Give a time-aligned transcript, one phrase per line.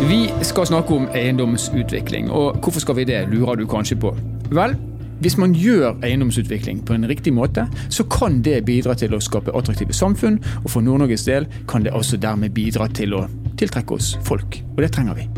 [0.00, 4.10] Vi skal snakke om eiendomsutvikling, og hvorfor skal vi det, lurer du kanskje på.
[4.52, 4.76] Vel,
[5.24, 9.56] hvis man gjør eiendomsutvikling på en riktig måte, så kan det bidra til å skape
[9.56, 13.24] attraktive samfunn, og for Nord-Norges del kan det også dermed bidra til å
[13.56, 14.60] tiltrekke oss folk.
[14.76, 15.30] Og det trenger vi.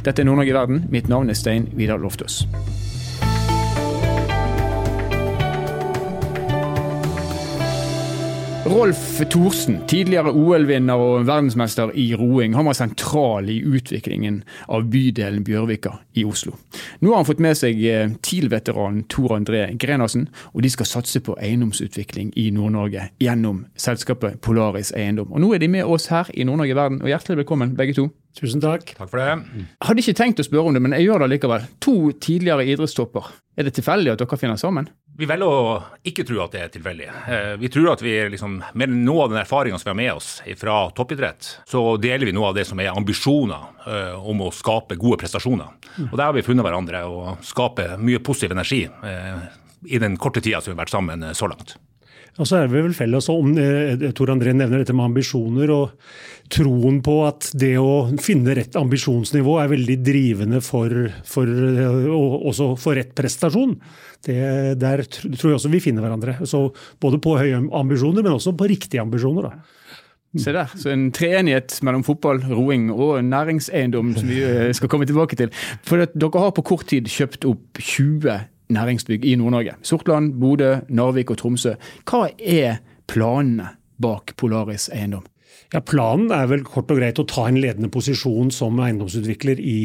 [0.00, 0.84] Dette er Nord-Norge i verden.
[0.88, 2.46] Mitt navn er Stein Vidar Loftaas.
[8.70, 14.36] Rolf Thorsen, tidligere OL-vinner og verdensmester i roing, han var sentral i utviklingen
[14.70, 16.54] av bydelen Bjørvika i Oslo.
[17.02, 21.18] Nå har han fått med seg eh, TIL-veteranen Tor André Grenassen, og de skal satse
[21.26, 25.34] på eiendomsutvikling i Nord-Norge gjennom selskapet Polaris Eiendom.
[25.34, 27.98] Og Nå er de med oss her i Nord-Norge i verden, og hjertelig velkommen begge
[27.98, 28.06] to.
[28.38, 28.94] Tusen takk.
[28.94, 29.32] Takk for det.
[29.58, 31.66] Jeg hadde ikke tenkt å spørre om det, men jeg gjør det likevel.
[31.82, 33.34] To tidligere idrettstopper.
[33.58, 34.86] Er det tilfeldig at dere finner sammen?
[35.20, 35.72] Vi velger å
[36.08, 37.06] ikke tro at det er tilfeldig.
[37.28, 40.12] Eh, vi tror at vi liksom, med noe av den erfaringa som vi har med
[40.14, 44.48] oss fra toppidrett, så deler vi noe av det som er ambisjoner eh, om å
[44.54, 45.76] skape gode prestasjoner.
[46.06, 49.44] Og Der har vi funnet hverandre og skape mye positiv energi eh,
[49.92, 51.76] i den korte tida som vi har vært sammen så langt.
[52.40, 53.52] Og så er vi vel felles om,
[54.16, 59.58] Tor André nevner dette med ambisjoner, og troen på at det å finne rett ambisjonsnivå
[59.60, 60.94] er veldig drivende for,
[61.28, 63.76] for og også for rett prestasjon.
[64.24, 64.38] Det,
[64.80, 66.38] der tror jeg også vi finner hverandre.
[66.48, 66.68] Så
[67.00, 69.50] både på høye ambisjoner, men også på riktige ambisjoner.
[69.50, 69.76] da.
[70.38, 74.40] Se der, så En treenighet mellom fotball, roing og næringseiendom som vi
[74.78, 75.50] skal komme tilbake til.
[75.82, 78.38] For Dere har på kort tid kjøpt opp 20
[78.72, 79.76] næringsbygg i Nord-Norge.
[79.86, 81.76] Sortland, Bodø, Narvik og Tromsø.
[82.08, 85.26] Hva er planene bak Polaris eiendom?
[85.70, 89.76] Ja, Planen er vel kort og greit å ta en ledende posisjon som eiendomsutvikler i,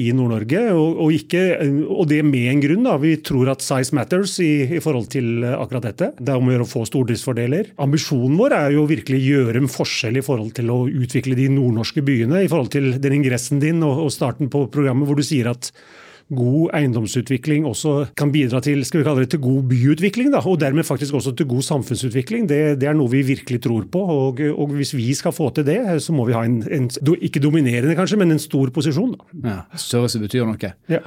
[0.00, 0.62] i Nord-Norge.
[0.72, 1.34] Og, og,
[1.84, 2.86] og, det med en grunn.
[2.86, 2.94] da.
[3.02, 6.08] Vi tror at size matters i, i forhold til akkurat dette.
[6.16, 7.74] Det er om å gjøre å få stordriftsfordeler.
[7.84, 12.04] Ambisjonen vår er jo virkelig gjøre en forskjell i forhold til å utvikle de nordnorske
[12.08, 12.46] byene.
[12.46, 15.68] I forhold til den ingressen din og, og starten på programmet hvor du sier at
[16.32, 20.60] god eiendomsutvikling også kan bidra til skal vi kalle det, til god byutvikling, da, og
[20.60, 22.48] dermed faktisk også til god samfunnsutvikling.
[22.48, 24.04] Det, det er noe vi virkelig tror på.
[24.14, 26.90] Og, og, hvis vi skal få til det, så må vi ha en, en
[27.20, 29.14] ikke dominerende kanskje, men en stor posisjon.
[29.18, 29.44] Da.
[29.48, 30.74] Ja, Størrelse betyr noe.
[30.90, 31.04] Ja.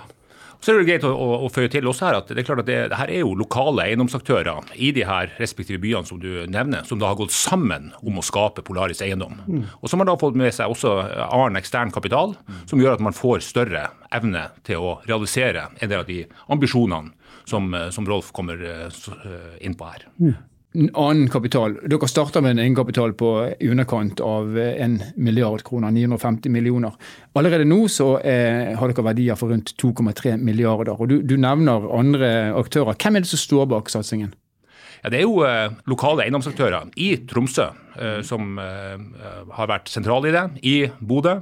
[0.64, 2.64] Så er det greit å, å, å føye til også her at det er klart
[2.64, 6.30] at det, det her er jo lokale eiendomsaktører i de her respektive byene som du
[6.50, 9.38] nevner, som da har gått sammen om å skape Polaris eiendom.
[9.46, 9.64] Mm.
[9.82, 10.96] Og som har da fått med seg også
[11.28, 12.36] annen ekstern kapital,
[12.70, 16.24] som gjør at man får større evne til å realisere en del av de
[16.54, 17.14] ambisjonene
[17.48, 20.08] som, som Rolf kommer eh, inn på her.
[20.20, 20.36] Mm
[20.76, 21.78] annen kapital.
[21.90, 26.94] Dere starter med en egenkapital på i underkant av en milliard kroner, 950 millioner.
[27.38, 30.94] Allerede nå så er, har dere verdier for rundt 2,3 milliarder.
[31.00, 32.98] og du, du, nevner andre aktører.
[32.98, 34.34] Hvem er det som står bak satsingen?
[35.08, 38.98] Ja, det er jo eh, lokale eiendomsaktører i Tromsø eh, som eh,
[39.56, 40.42] har vært sentrale i det.
[40.68, 41.38] I Bodø,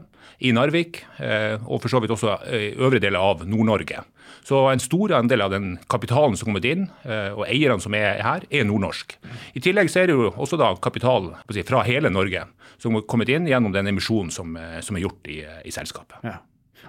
[0.45, 4.03] i Narvik eh, og for så vidt også i øvrige deler av Nord-Norge.
[4.45, 7.97] Så en stor andel av den kapitalen som er kommet inn, eh, og eierne som
[7.97, 9.17] er her, er nordnorsk.
[9.57, 12.45] I tillegg så er det jo også da kapital si, fra hele Norge
[12.77, 16.21] som har kommet inn gjennom den emisjonen som, eh, som er gjort i, i selskapet.
[16.21, 16.37] Ja.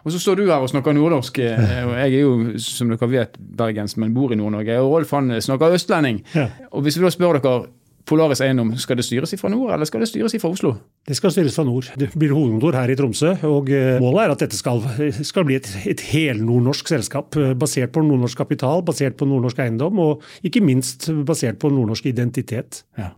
[0.04, 1.38] Og så står du her og snakker nordnorsk.
[1.38, 4.78] Eh, Jeg er jo, som dere vet, bergens, men bor i Nord-Norge.
[4.82, 6.22] Og Rolf han snakker østlending.
[6.34, 6.48] Ja.
[6.72, 7.66] Og Hvis vi da spør dere
[8.06, 10.76] Polaris Eiendom, skal det styres fra nord, eller skal det styres fra Oslo?
[11.08, 11.88] Det skal styres fra nord.
[11.98, 13.32] Det blir hovedkontor her i Tromsø.
[13.42, 14.78] og eh, Målet er at dette skal,
[15.26, 19.98] skal bli et, et helnordnorsk selskap, eh, basert på nordnorsk kapital, basert på nordnorsk eiendom,
[19.98, 22.84] og ikke minst basert på nordnorsk identitet.
[22.96, 23.10] Ja.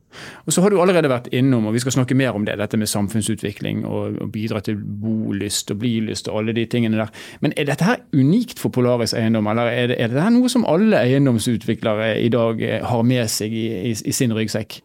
[0.47, 2.81] Og Så har du allerede vært innom, og vi skal snakke mer om det, dette
[2.81, 7.13] med samfunnsutvikling og, bidra til bolyst og blilyst og alle de tingene der.
[7.41, 10.67] Men er dette her unikt for Polaris Eiendom, eller er det, er dette noe som
[10.69, 14.81] alle eiendomsutviklere i dag eh, har med seg i, i, i sin ryggsekk?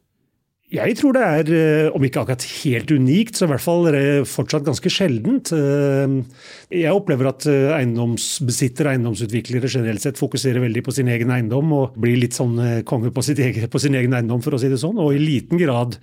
[0.73, 3.85] Jeg tror det er, eh, om ikke akkurat helt unikt, så i hvert fall
[4.25, 5.51] fortsatt ganske sjeldent.
[5.53, 6.16] Eh,
[6.73, 12.00] jeg opplever at eh, eiendomsbesittere eiendomsutviklere generelt sett fokuserer veldig på sin egen eiendom og
[12.01, 12.57] blir litt sånn
[12.89, 14.97] konge på, egen, på sin egen eiendom, for å si det sånn.
[14.97, 16.00] Og i liten grad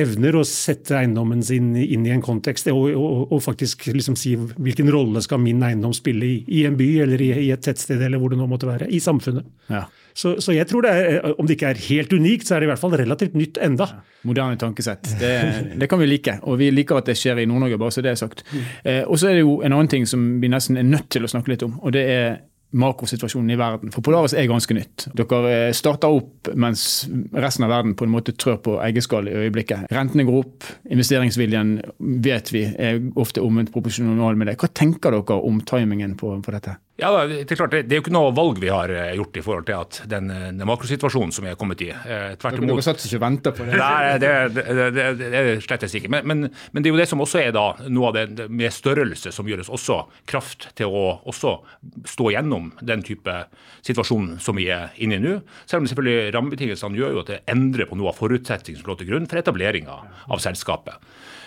[0.00, 4.36] evner å sette eiendommen sin inn i en kontekst og, og, og faktisk liksom si
[4.38, 8.00] hvilken rolle skal min eiendom spille i, i en by eller i, i, et tettsted
[8.00, 9.48] eller hvor det nå måtte være, i samfunnet.
[9.68, 9.88] Ja.
[10.14, 12.68] Så, så, jeg tror det er, om det ikke er helt unikt, så er det
[12.68, 13.88] i hvert fall relativt nytt enda.
[14.28, 15.14] Moderne tankesett.
[15.20, 15.32] Det,
[15.80, 16.38] det, kan vi like.
[16.42, 18.44] Og vi liker at det skjer i Nord-Norge, bare så det er sagt.
[18.50, 18.68] Mm.
[18.84, 21.26] Eh, og så er det jo en annen ting som vi nesten er nødt til
[21.26, 21.78] å snakke litt om.
[21.80, 22.30] og det er
[22.70, 23.90] makrosituasjonen i verden.
[23.94, 25.08] For Polaris er ganske nytt.
[25.18, 26.84] Dere eh, starter opp mens
[27.34, 29.88] resten av verden på en måte trør på eggeskall i øyeblikket.
[29.90, 31.74] Rentene går opp, investeringsviljen
[32.22, 34.58] vet vi er ofte omvendt proporsjonal med det.
[34.60, 36.78] Hva tenker dere om timingen på, på dette?
[37.00, 39.42] Ja, Det er klart, det er jo ikke noe valg vi har eh, gjort i
[39.44, 41.88] forhold til at den, den makrosituasjonen som vi er kommet i.
[41.90, 42.74] Eh, tvert imot.
[42.74, 43.78] Dere satt ikke og venta på det?
[43.80, 44.66] Nei, det, det,
[44.96, 46.12] det, det er slett ikke.
[46.12, 48.74] Men, men, men, det er jo det som også er da noe av det med
[48.74, 50.00] størrelse som gjør oss også
[50.30, 51.56] kraft til å også
[52.10, 53.36] stå gjennom den type
[53.86, 55.36] situasjon som vi er inne i nå.
[55.64, 58.98] Selv om selvfølgelig rammebetingelsene gjør jo at det endrer på noe av forutsetningene som lå
[59.00, 60.00] til grunn for etableringa
[60.30, 61.00] av selskapet.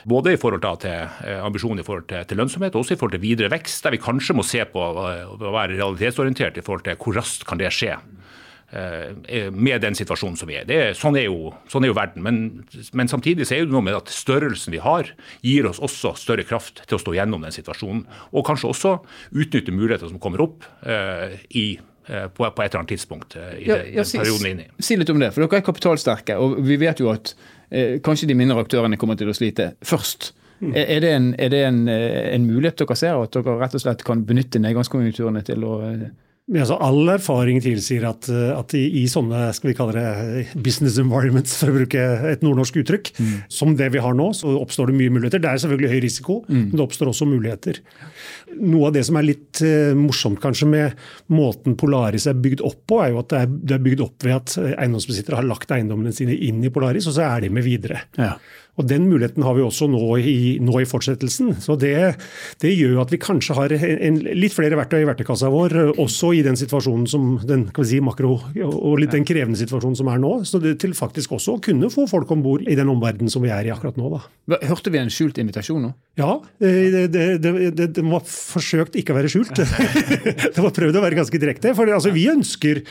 [0.10, 3.16] Både i forhold til eh, ambisjonen i forhold til, til, lønnsomhet, og også i forhold
[3.16, 6.86] til videre vekst, der vi kanskje må se på eh, å være realitetsorientert i forhold
[6.88, 10.68] til hvor raskt kan det skje eh, med den situasjonen som vi er.
[10.68, 12.26] Det, sånn, er jo, sånn er jo verden.
[12.26, 12.42] Men,
[12.92, 15.14] men, samtidig så er det noe med at størrelsen vi har,
[15.46, 18.04] gir oss også større kraft til å stå gjennom den situasjonen.
[18.36, 18.94] Og kanskje også
[19.32, 21.68] utnytte muligheter som kommer opp uh, i
[22.04, 24.72] på, på, et eller annet tidspunkt i ja, ja, den perioden inne i.
[24.84, 26.36] Si litt om det, for dere er kapitalsterke.
[26.36, 27.32] og Vi vet jo at
[27.63, 27.63] Eh,
[28.06, 30.32] kanskje de mindre aktørene kommer til å slite først.
[30.64, 30.74] Mm.
[30.76, 33.84] Er det, en, er det en, eh, en, mulighet dere ser, at dere rett og
[33.84, 35.74] slett kan benytte nedgangskonjunkturene til å
[36.52, 41.00] eh, Altså, all erfaring tilsier at, at i, i, sånne skal vi kalle det business
[41.02, 43.36] environments, for å bruke et nordnorsk uttrykk, mm.
[43.52, 45.42] som det vi har nå, så oppstår det mye muligheter.
[45.44, 46.58] Det er selvfølgelig høy risiko, mm.
[46.60, 47.80] men det oppstår også muligheter.
[48.60, 52.82] Noe av det som er litt uh, morsomt kanskje med måten Polaris er bygd opp
[52.92, 55.72] på, er jo at det er, det er bygd opp ved at eiendomsbesittere har lagt
[55.74, 58.04] eiendommene sine inn i Polaris, og så er de med videre.
[58.20, 58.36] Ja.
[58.74, 61.52] Og Den muligheten har vi også nå i, nå i fortsettelsen.
[61.62, 61.94] Så det,
[62.62, 66.42] det, gjør at vi kanskje har en, litt flere verktøy i verktøykassa vår, også i
[66.46, 68.34] den situasjonen som den kan vi si, makro
[68.66, 70.34] og litt den krevende situasjonen som er nå.
[70.50, 73.46] Så det, til faktisk også å kunne få folk om bord i den omverdenen som
[73.46, 74.10] vi er i akkurat nå.
[74.16, 74.58] Da.
[74.66, 75.94] Hørte vi en skjult invitasjon nå?
[76.18, 79.54] Ja, det, det, det var forsøkt ikke å være skjult.
[80.56, 81.76] det var prøvd å være ganske direkte.
[81.78, 82.82] For altså, vi ønsker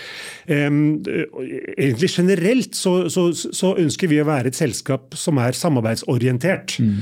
[0.47, 5.72] um, Egentlig generelt så, så, så ønsker vi å være et selskap som er sammensatt
[5.73, 6.77] samarbeidsorientert.
[6.83, 7.01] Mm.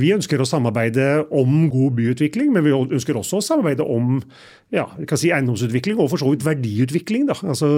[0.00, 4.18] Vi ønsker å samarbeide om god byutvikling, men vi ønsker også å samarbeide om
[4.74, 4.86] ja,
[5.18, 7.28] si eiendomsutvikling og for så vidt verdiutvikling.
[7.30, 7.36] Da.
[7.46, 7.68] Altså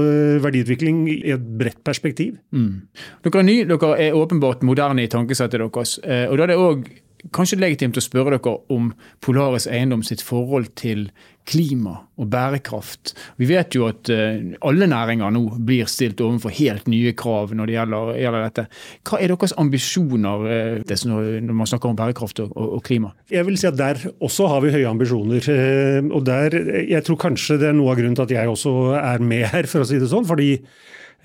[0.43, 2.37] Verdiutvikling i et bredt perspektiv.
[2.55, 2.87] Mm.
[3.27, 5.99] Dere er ny, dere er åpenbart moderne i tankesettet deres.
[6.05, 7.03] Eh, og da er det også
[7.35, 8.93] kanskje legitimt å spørre dere om
[9.25, 11.09] Polaris Eiendom sitt forhold til
[11.47, 13.13] klima og bærekraft.
[13.39, 17.71] Vi vet jo at eh, alle næringer nå blir stilt overfor helt nye krav når
[17.71, 18.67] det gjelder, gjelder dette.
[19.07, 23.13] Hva er deres ambisjoner eh, når man snakker om bærekraft og, og, klima?
[23.31, 25.51] Jeg vil si at Der også har vi høye ambisjoner.
[25.53, 26.57] Eh, og der,
[26.89, 29.71] Jeg tror kanskje det er noe av grunnen til at jeg også er med her,
[29.71, 30.27] for å si det sånn.
[30.27, 30.57] fordi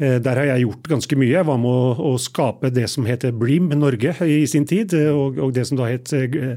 [0.01, 1.29] der har jeg gjort ganske mye.
[1.29, 5.11] Jeg var med å, å skape det som heter BREAM Norge i sin tid, eh,
[5.13, 6.55] og, og, det som da het eh,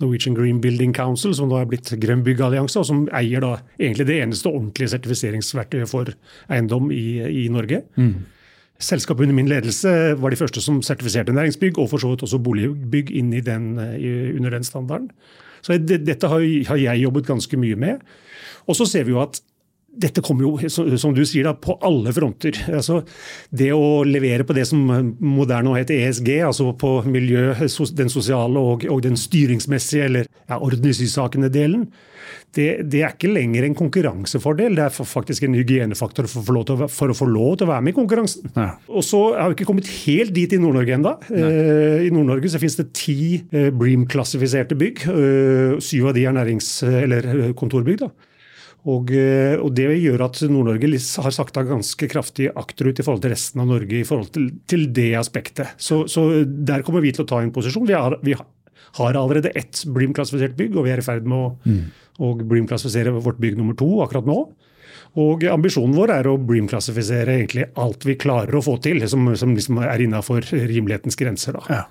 [0.00, 4.08] Norwegian Green Building Council, som da er blitt Grønn byggallianse, og som eier da egentlig
[4.08, 6.14] det eneste ordentlige sertifiseringsverktøyet for
[6.48, 7.82] eiendom i, i Norge.
[8.00, 8.24] Mm.
[8.88, 9.92] Selskapet under min ledelse
[10.22, 13.72] var de første som sertifiserte næringsbygg, og for så vidt også boligbygg inn i den,
[14.38, 15.10] under den standarden.
[15.66, 18.04] Så dette har, har jeg jobbet ganske mye med.
[18.70, 19.40] Og så ser vi jo at
[19.98, 22.58] dette kommer jo, som du sier, da, på alle fronter.
[22.78, 23.00] Altså,
[23.50, 24.84] det å levere på det som
[25.18, 27.50] moderne heter ESG, altså på miljø,
[27.98, 30.60] den sosiale og, og den styringsmessige, eller ja,
[31.48, 31.88] delen,
[32.56, 34.76] det, det, er ikke lenger en konkurransefordel.
[34.78, 37.84] Det er faktisk en hygienefaktor for, for, å, for å få lov til å være
[37.84, 38.48] med i konkurransen.
[38.56, 38.70] Ja.
[38.88, 41.14] Og så har vi ikke kommet helt dit i Nord-Norge ennå.
[41.28, 43.18] Eh, I Nord-Norge så finnes det ti
[43.52, 45.04] eh, Bream-klassifiserte bygg.
[45.12, 48.06] Eh, syv av de er nærings- eller eh, kontorbygg.
[48.06, 48.27] da.
[48.88, 53.34] Og, eh, og, Det gjør at Nord-Norge har sakta ganske kraftig akterut i forhold til
[53.34, 55.74] resten av Norge i forhold til, til det aspektet.
[55.76, 57.88] Så, så, der kommer vi til å ta en posisjon.
[57.88, 61.50] Vi har, vi har allerede ett Bream-klassifisert bygg, og vi er i ferd med å,
[61.68, 61.84] mm.
[62.24, 64.40] å Bream-klassifisere vårt bygg nummer to akkurat nå.
[65.18, 69.54] Og Ambisjonen vår er å Bream-klassifisere egentlig alt vi klarer å få til, som, som
[69.56, 71.58] liksom er innafor rimelighetens grenser.
[71.58, 71.80] da.
[71.80, 71.84] Ja.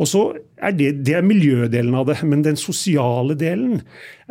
[0.00, 0.22] Og så
[0.58, 2.18] er det, det er miljødelen av det.
[2.26, 3.80] Men den sosiale delen,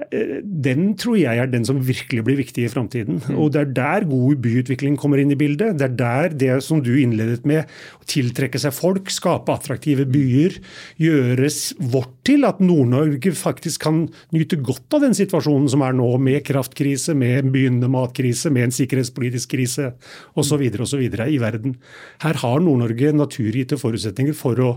[0.10, 3.22] eh, den tror jeg er den som virkelig blir viktig i framtiden.
[3.24, 3.38] Mm.
[3.40, 5.78] Og det er der god byutvikling kommer inn i bildet.
[5.80, 10.60] Det er der det som du innledet med, å tiltrekke seg folk, skape attraktive byer,
[11.02, 14.06] gjøres vårt til at Nord-Norge faktisk kan
[14.36, 18.70] nyte godt av den situasjonen som er nå, med kraftkrise, med en begynnende matkrise, med
[18.70, 19.94] en sikkerhetspolitisk krise
[20.40, 20.66] osv.
[20.84, 21.04] osv.
[21.04, 21.78] i verden.
[22.24, 24.74] Her har Nord-Norge naturgitte forutsetninger for å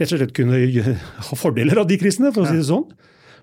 [0.00, 0.60] rett og slett kunne
[1.28, 2.88] ha fordeler av de krisene, for å si det sånn.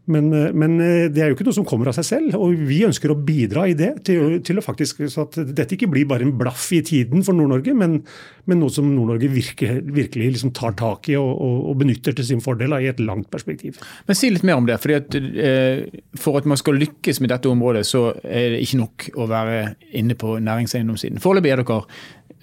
[0.07, 2.55] Men, eh, men, eh, det er jo ikke noe som kommer av seg selv, og
[2.67, 3.89] vi ønsker å bidra i det.
[4.07, 7.33] til, til å faktisk, Så at dette ikke blir bare en blaff i tiden for
[7.35, 8.03] Nord-Norge, men,
[8.45, 12.25] men, noe som Nord-Norge virkelig, virkelig liksom tar tak i og, og, og, benytter til
[12.25, 13.81] sin fordel i et langt perspektiv.
[14.07, 14.79] Men Si litt mer om det.
[14.79, 15.83] at eh,
[16.15, 19.75] For at man skal lykkes med dette området, så er det ikke nok å være
[19.91, 21.19] inne på næringseiendomssiden.
[21.19, 21.83] Foreløpig er dere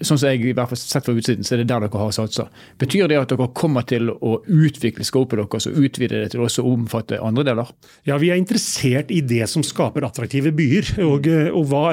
[0.03, 2.11] sånn som jeg i hvert fall sett fra utsiden, så er det der dere har
[2.15, 2.47] satsa.
[2.81, 6.65] Betyr det at dere kommer til å utvikle scopet deres og utvide det til også
[6.65, 7.71] å omfatte andre deler?
[8.07, 10.91] Ja, vi er interessert i det som skaper attraktive byer.
[11.05, 11.85] Og, og hva,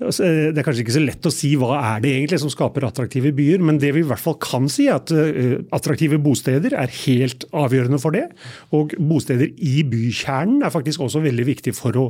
[0.00, 2.88] altså, det er kanskje ikke så lett å si hva er det egentlig som skaper
[2.88, 6.76] attraktive byer, men det vi i hvert fall kan si, er at uh, attraktive bosteder
[6.78, 8.30] er helt avgjørende for det.
[8.76, 12.06] Og bosteder i bykjernen er faktisk også veldig viktig for å,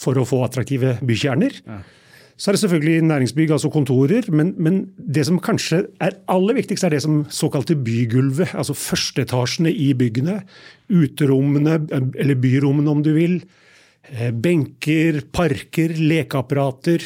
[0.00, 1.60] for å få attraktive bykjerner.
[1.66, 1.82] Ja.
[2.42, 4.26] Så er det selvfølgelig næringsbygg, altså kontorer.
[4.34, 8.56] Men, men, det som kanskje er aller viktigst, er det som såkalte bygulvet.
[8.58, 10.40] Altså førsteetasjene i byggene.
[10.90, 11.76] Uterommene,
[12.18, 13.36] eller byrommene om du vil.
[14.10, 17.04] Eh, benker, parker, lekeapparater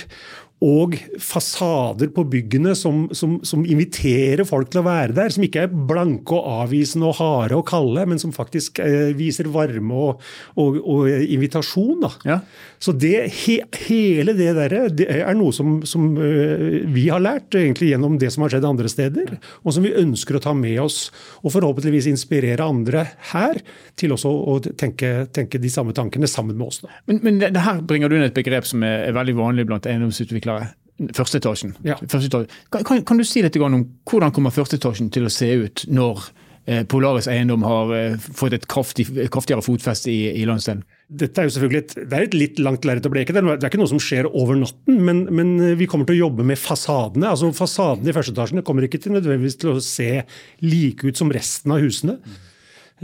[0.65, 5.33] og fasader på byggene som, som, som, inviterer folk til å være der.
[5.35, 9.51] Som ikke er blanke og avvisende og harde og kalde, men som faktisk eh, viser
[9.53, 10.23] varme og,
[10.57, 12.07] og, og invitasjon.
[12.25, 12.39] Ja.
[12.81, 17.55] Så det, he, hele det der det er noe som, som uh, vi har lært
[17.57, 20.81] egentlig gjennom det som har skjedd andre steder, og som vi ønsker å ta med
[20.83, 21.11] oss
[21.43, 23.61] og forhåpentligvis inspirere andre her
[23.97, 26.83] til også å tenke, tenke de samme tankene sammen med oss.
[27.09, 29.69] Men, men det, det her bringer du inn et begrep som er, er veldig vanlig
[29.69, 30.73] blant eiendomsutviklere utviklere.
[31.13, 31.75] Førsteetasjen.
[31.85, 31.99] Ja.
[32.09, 36.23] Første kan, kan, du si litt om hvordan kommer førsteetasjen til å se ut når
[36.65, 40.87] eh, Polaris eiendom har eh, fått et kraftig, kraftigere fotfeste i, i landsdelen?
[41.07, 43.37] Dette er jo selvfølgelig et, det er et litt langt lerret å bleke.
[43.37, 46.49] Det er ikke noe som skjer over natten, men, men, vi kommer til å jobbe
[46.49, 47.29] med fasadene.
[47.29, 50.25] altså Fasadene i første etasjene kommer ikke til nødvendigvis til å se
[50.65, 52.17] like ut som resten av husene.
[52.25, 52.41] Mm.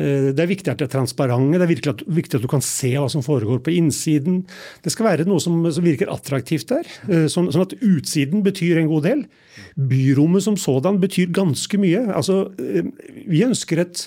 [0.01, 1.73] Eh, det er viktig at det er transparente, det er
[2.17, 4.43] viktig at du kan se hva som foregår på innsiden.
[4.85, 8.81] Det skal være noe som, som virker attraktivt der, eh, sånn, sånn, at utsiden betyr
[8.81, 9.27] en god del.
[9.77, 12.07] Byrommet som sådan betyr ganske mye.
[12.09, 12.89] Altså, eh,
[13.29, 14.07] vi ønsker et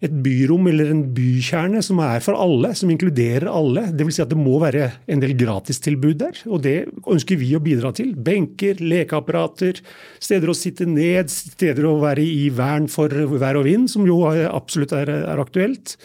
[0.00, 3.84] et byrom eller en bykjerne som er for alle, som inkluderer alle.
[3.92, 4.16] Dvs.
[4.16, 7.92] Si at det må være en del gratistilbud der, og det ønsker vi å bidra
[7.96, 8.14] til.
[8.16, 9.82] Benker, lekeapparater,
[10.22, 14.22] steder å sitte ned, steder å være i vern for vær og vind, som jo
[14.48, 15.98] absolutt er, er aktuelt.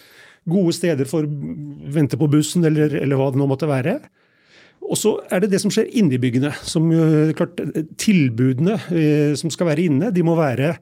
[0.45, 4.01] Gode steder for å vente på bussen, eller, eller hva det nå måtte være.
[4.85, 6.51] Og så er det det som skjer inni byggene.
[6.67, 6.91] som
[7.37, 7.63] klart,
[8.01, 10.75] Tilbudene eh, som skal være inne, de må være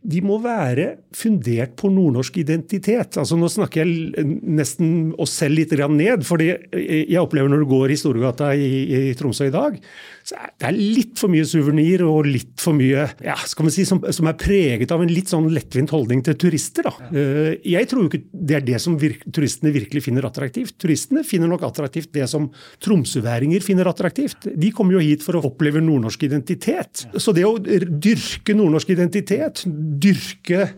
[0.00, 3.18] de må være fundert på nordnorsk identitet.
[3.20, 6.24] Altså Nå snakker jeg nesten oss selv litt ned.
[6.24, 9.76] for jeg opplever når du går i Storgata i, i Tromsø i dag,
[10.24, 13.86] så det er litt for mye suvenir og litt for mye ja, skal man si,
[13.88, 16.86] som, som, er preget av en litt sånn lettvint holdning til turister.
[16.86, 17.10] da.
[17.10, 20.76] Eh, jeg tror ikke det er det som virke, turistene virkelig finner attraktivt.
[20.80, 22.48] Turistene finner nok attraktivt det som
[22.84, 24.48] tromsøværinger finner attraktivt.
[24.48, 27.06] De kommer jo hit for å oppleve nordnorsk identitet.
[27.16, 30.68] Så det å dyrke nordnorsk identitet dyrke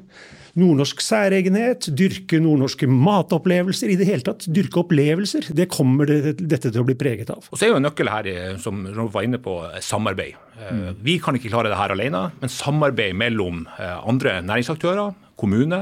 [0.59, 5.49] nordnorsk særegenhet, dyrke nordnorske matopplevelser, i det hele tatt dyrke opplevelser.
[5.57, 7.47] Det kommer det, dette til å bli preget av.
[7.49, 8.29] Og så er jo en nøkkel her,
[8.63, 10.37] som Rolf var inne på, samarbeid.
[10.61, 10.87] Mm.
[11.05, 15.79] Vi kan ikke klare det her alene, men samarbeid mellom eh, andre næringsaktører, kommune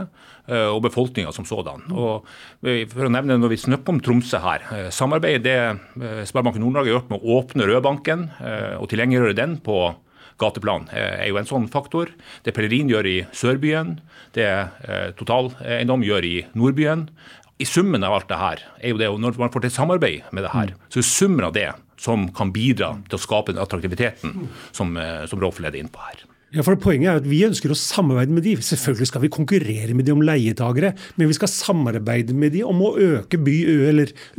[0.46, 1.82] eh, og befolkninga som sådan.
[1.90, 2.28] Og
[2.92, 4.62] for å nevne Når vi snakker om Tromsø her,
[4.94, 5.58] samarbeid det
[6.30, 8.24] Sparebanken Nord-Norge har gjort med å åpne Rødbanken
[8.78, 9.90] og tilgjengeliggjøre den på
[10.40, 12.10] gateplan er jo en sånn faktor.
[12.44, 13.98] Det Pellerin gjør i Sørbyen,
[14.36, 17.08] det eh, Totaleiendom gjør i Nordbyen.
[17.60, 20.46] I summen av alt det her er jo det, når man får til samarbeid med
[20.46, 20.88] det her, mm.
[20.88, 21.68] så er summen av det
[22.00, 26.00] som kan bidra til å skape den attraktiviteten som, eh, som Rolf leder inn på
[26.06, 26.24] her.
[26.50, 28.56] Ja, for Poenget er at Vi ønsker å samarbeide med de.
[28.58, 32.80] Selvfølgelig skal vi konkurrere med de om leietagere, men vi skal samarbeide med de om
[32.82, 33.54] å øke, by,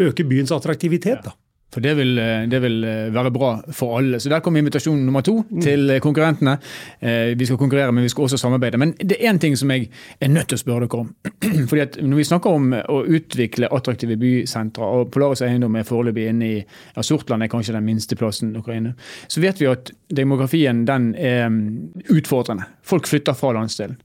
[0.09, 1.23] øke byens attraktivitet.
[1.23, 1.37] da.
[1.71, 4.19] For det vil, eh, det vil, eh, være bra for alle.
[4.19, 5.61] Så Der kommer invitasjon nummer to mm.
[5.61, 6.57] til eh, konkurrentene.
[7.01, 8.77] Vi skal konkurrere, men vi skal også samarbeide.
[8.77, 11.15] Men det er én ting som jeg er nødt til å spørre dere om.
[11.69, 16.27] Fordi at Når vi snakker om å utvikle attraktive bysentre, og Polaris eiendom er foreløpig
[16.27, 16.57] inne i
[16.95, 18.93] ja, Sortland er kanskje den minste plassen dere er inne,
[19.27, 22.67] så vet vi at demografien den er mm, utfordrende.
[22.83, 23.97] Folk flytter fra landsdelen.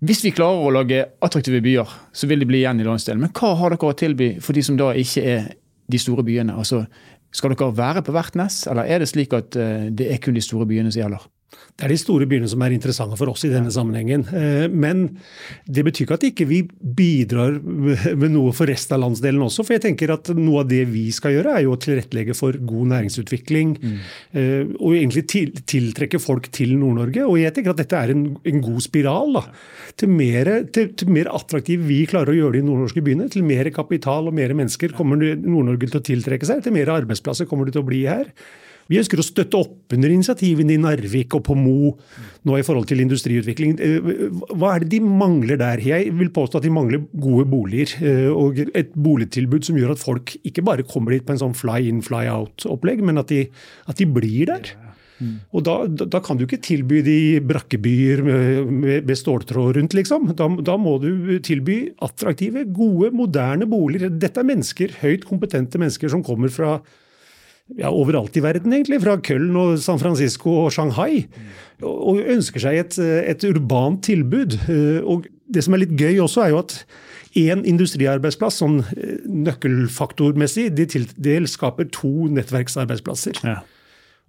[0.00, 3.20] Hvis vi klarer å lage attraktive byer, så vil de bli igjen i landsdelen.
[3.20, 5.46] Men hva har dere å tilby for de som da ikke er
[5.92, 6.56] de store byene?
[6.56, 6.84] Altså,
[7.34, 10.36] skal dere være på hvert nes, eller er det slik at eh, det er kun
[10.36, 11.26] de store byene som gjelder?
[11.76, 14.22] Det er de store byene som er interessante for oss i denne sammenhengen.
[14.32, 15.04] Eh, men
[15.68, 17.58] det betyr ikke at ikke vi ikke bidrar
[18.22, 19.64] med noe for resten av landsdelen også.
[19.66, 22.56] For jeg tenker at noe av det vi skal gjøre, er jo å tilrettelegge for
[22.56, 23.76] god næringsutvikling.
[23.76, 23.96] Mm.
[24.40, 25.26] Eh, og egentlig
[25.68, 27.26] tiltrekke folk til Nord-Norge.
[27.28, 29.36] Og jeg tenker at dette er en, en god spiral.
[29.36, 29.44] da.
[30.00, 33.44] Til mer, til, til mer, attraktiv vi klarer å gjøre det i nordnorske byene, til
[33.46, 36.64] mer kapital og mer mennesker kommer Nord-Norge til å tiltrekke seg.
[36.64, 38.32] Til mer arbeidsplasser kommer det til å bli her.
[38.86, 41.92] Vi ønsker å støtte opp under initiativene i Narvik og på Mo
[42.46, 43.76] nå i forhold til industriutvikling.
[43.82, 44.10] Eh,
[44.54, 45.82] hva er det de mangler der?
[45.82, 50.02] Jeg vil påstå at de mangler gode boliger eh, og et boligtilbud som gjør at
[50.02, 53.46] folk ikke bare kommer dit på en sånn fly in, fly out-opplegg, men at de,
[53.90, 54.76] at de blir der.
[55.16, 55.36] Mm.
[55.56, 60.28] Og da, da, kan du ikke tilby de brakkebyer med, med, med ståltråd rundt, liksom.
[60.36, 61.10] Da, da, må du
[61.44, 64.12] tilby attraktive, gode, moderne boliger.
[64.12, 66.76] Dette er mennesker, høyt kompetente mennesker som kommer fra
[67.74, 69.00] ja, overalt i verden, egentlig.
[69.02, 71.26] Fra Köln og San Francisco og Shanghai.
[71.82, 74.58] Og ønsker seg et, et urbant tilbud.
[75.04, 76.78] Og det som er litt gøy også, er jo at
[77.36, 78.78] én industriarbeidsplass, sånn
[79.28, 83.42] nøkkelfaktormessig, de til, det skaper to nettverksarbeidsplasser.
[83.44, 83.60] Ja.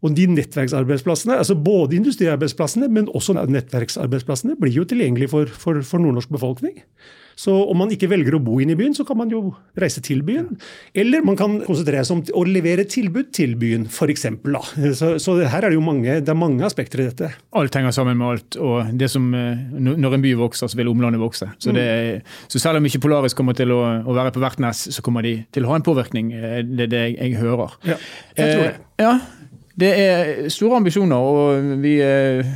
[0.06, 6.04] Og de nettverksarbeidsplassene, altså Både industriarbeidsplassene, men også nettverksarbeidsplassene, blir jo tilgjengelige for, for, for
[6.04, 6.84] nordnorsk befolkning.
[7.38, 10.02] Så om man ikke velger å bo inne i byen, så kan man jo reise
[10.02, 10.56] til byen.
[10.98, 14.26] Eller man kan konsentrere seg om å levere tilbud til byen, f.eks.
[14.98, 17.30] Så, så her er det jo mange, det er mange aspekter i dette.
[17.62, 18.58] Alt henger sammen med alt.
[18.58, 21.52] og det som, eh, Når en by vokser, så vil omlandet vokse.
[21.62, 24.88] Så, det, så selv om ikke Polaris kommer til å, å, være på hvert nes,
[24.98, 26.34] så kommer de til å ha en påvirkning.
[26.34, 27.78] Eh, det er det jeg, jeg hører.
[27.86, 28.02] Ja,
[28.34, 28.74] jeg tror det.
[28.74, 29.14] Eh, ja,
[29.78, 32.48] det er store ambisjoner, og vi eh,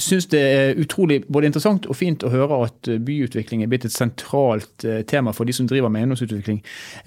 [0.00, 3.92] syns det er utrolig både interessant og fint å høre at byutvikling er blitt et
[3.92, 6.62] sentralt eh, tema for de som driver med eiendomsutvikling.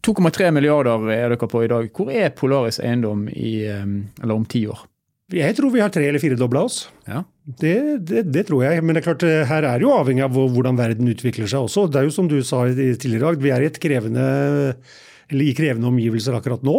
[0.06, 1.89] 2,3 milliarder er dere på i dag.
[1.89, 4.84] Hvor er Polaris eiendom i, eller om ti år?
[5.34, 6.84] Jeg tror vi har tre eller firedobla oss.
[7.10, 7.24] Ja.
[7.44, 8.84] Det, det, det, tror jeg.
[8.84, 11.88] Men det er klart, her er jo avhengig av hvordan verden utvikler seg også.
[11.89, 14.27] Det er jo som du sa tidligere i dag, vi er i krevende
[15.32, 16.77] eller i krevende omgivelser akkurat nå.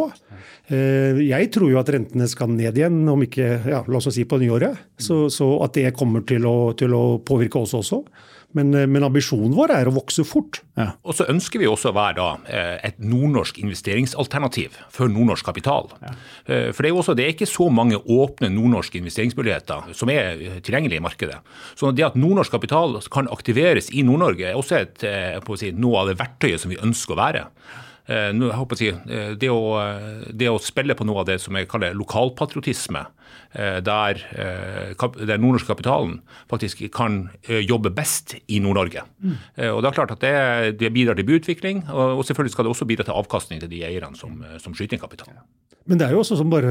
[0.72, 4.24] Eh, jeg tror jo at rentene skal ned igjen, om ikke ja, la oss si
[4.28, 4.86] på nyåret.
[4.96, 8.00] Så, så at det kommer til å, til å, påvirke oss også.
[8.56, 10.62] Men, eh, men, ambisjonen vår er å vokse fort.
[10.78, 10.94] Ja.
[11.04, 15.92] Og så ønsker vi også å være da, eh, et nordnorsk investeringsalternativ for nordnorsk kapital.
[16.00, 16.16] Ja.
[16.46, 20.40] For det er jo også, det er ikke så mange åpne nordnorske investeringsmuligheter som er
[20.64, 21.40] tilgjengelige i markedet.
[21.76, 25.04] Så det at nordnorsk kapital kan aktiveres i Nord-Norge er også et,
[25.60, 27.48] si, noe av det verktøyet som vi ønsker å være.
[28.06, 29.80] Eh, si, eh, det, å,
[30.28, 33.00] det, å, spille på noe av det som jeg kaller lokalpatriotisme,
[33.56, 34.20] eh, der
[35.24, 36.18] den nordnorske kapitalen
[36.50, 39.06] faktisk kan jobbe best i Nord-Norge.
[39.24, 39.36] Mm.
[39.72, 42.88] Og Det er klart at det, det bidrar til byutvikling, og, selvfølgelig skal det også
[42.88, 45.32] bidra til avkastning til de eierne som, som skyter inn kapital.
[45.88, 46.70] Men det er jo også som bare,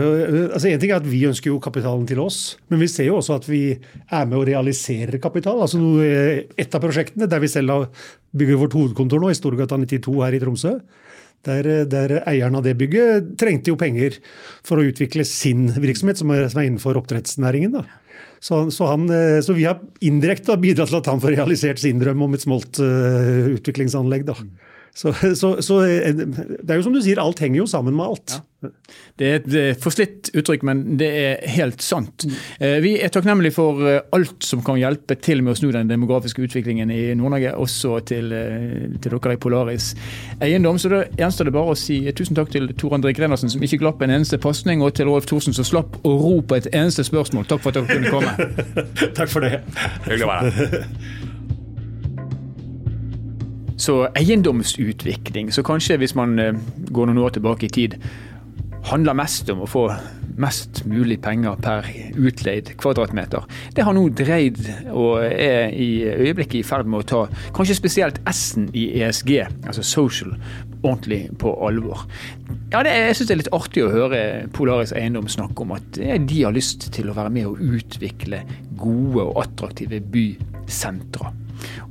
[0.55, 3.19] altså En ting er at vi ønsker jo kapitalen til oss, men vi ser jo
[3.19, 5.61] også at vi er med å realisere kapital.
[5.61, 7.89] altså Et av prosjektene der vi selv
[8.33, 10.77] bygger vårt hovedkontor nå, i Storgata 92 her i Tromsø,
[11.47, 14.15] der, der, eieren av det bygget trengte jo penger
[14.65, 17.75] for å utvikle sin virksomhet, som er, som er innenfor oppdrettsnæringen.
[18.43, 22.01] Så, så, han, eh, så, vi har indirekte bidratt til at han får realisert sin
[22.01, 24.27] drøm om et smoltutviklingsanlegg.
[24.27, 24.43] Uh,
[24.95, 28.05] så, så, så, eh, det er jo som du sier, alt henger jo sammen med
[28.05, 28.35] alt.
[28.35, 28.69] Ja.
[29.19, 32.27] Det er et forslitt uttrykk, men det er helt sant.
[32.29, 32.35] Mm.
[32.59, 35.89] Eh, vi er takknemlige for eh, alt som kan hjelpe til med å snu den
[35.89, 38.29] demografiske utviklingen i Nord-Norge, også til,
[39.01, 39.91] til, dere i Polaris
[40.37, 40.77] Eiendom.
[40.77, 43.81] Så da gjenstår det bare å si tusen takk til Tor André Grenersen, som ikke
[43.81, 47.09] glapp en eneste pasning, og til Rolf Thorsen, som slapp å ro på et eneste
[47.09, 47.49] spørsmål.
[47.49, 48.77] Takk for at dere kunne komme.
[49.17, 49.63] takk for det.
[50.05, 50.89] Hyggelig å være her.
[53.77, 56.57] Så eiendomsutvikling, så kanskje hvis man eh,
[56.93, 57.97] går noen år tilbake i tid,
[58.89, 59.87] handler mest om å få
[60.39, 63.45] mest mulig penger per utleid kvadratmeter.
[63.75, 64.59] Det har nå dreid
[64.91, 69.35] og er i øyeblikket i ferd med å ta kanskje spesielt S-en i ESG,
[69.67, 70.33] altså social,
[70.81, 72.05] ordentlig på alvor.
[72.73, 74.21] Ja, det, jeg syns det er litt artig å høre
[74.53, 78.41] Polaris Eiendom snakke om at de har lyst til å være med å utvikle
[78.79, 81.29] gode og attraktive bysentra.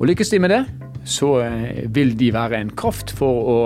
[0.01, 0.64] Og lykkes de med det,
[1.05, 3.59] så eh, vil de være en kraft for å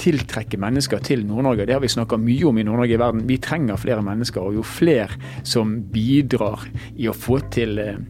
[0.00, 1.66] tiltrekke mennesker til Nord-Norge.
[1.68, 3.26] Det har vi snakka mye om i Nord-Norge i verden.
[3.28, 8.02] Vi trenger flere mennesker, og jo flere som bidrar i å få til eh,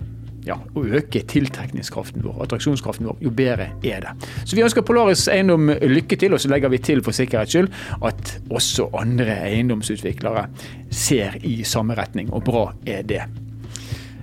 [0.47, 4.17] ja, å øke tiltrekningskraften vår, attraksjonskraften vår, jo bedre er det.
[4.45, 7.71] Så vi ønsker Polaris Eiendom lykke til, og så legger vi til for sikkerhets skyld
[8.09, 10.49] at også andre eiendomsutviklere
[10.91, 13.25] ser i samme retning, og bra er det.